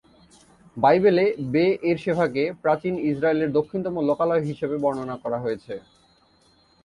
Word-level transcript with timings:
বাইবেলে 0.77 1.23
বে-এরশেভাকে 1.53 2.43
প্রাচীন 2.63 2.93
ইসরায়েলের 3.09 3.49
দক্ষিণতম 3.51 3.95
লোকালয় 4.09 4.43
হিসেবে 4.49 4.75
বর্ণনা 4.83 5.15
করা 5.23 5.37
হয়েছে। 5.39 5.73